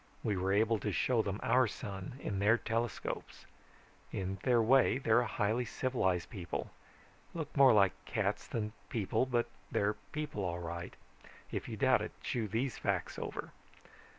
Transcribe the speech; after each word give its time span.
We 0.23 0.35
were 0.35 0.51
able 0.51 0.79
to 0.79 0.91
show 0.91 1.21
them 1.21 1.39
our 1.43 1.67
sun, 1.67 2.15
in 2.21 2.39
their 2.39 2.57
telescopes. 2.57 3.45
In 4.11 4.39
their 4.41 4.59
way, 4.59 4.97
they're 4.97 5.19
a 5.19 5.27
highly 5.27 5.63
civilized 5.63 6.31
people. 6.31 6.71
Look 7.35 7.55
more 7.55 7.71
like 7.71 7.93
cats 8.05 8.47
than 8.47 8.73
people, 8.89 9.27
but 9.27 9.45
they're 9.69 9.93
people 10.11 10.43
all 10.43 10.57
right. 10.57 10.95
If 11.51 11.69
you 11.69 11.77
doubt 11.77 12.01
it, 12.01 12.13
chew 12.23 12.47
these 12.47 12.79
facts 12.79 13.19
over. 13.19 13.51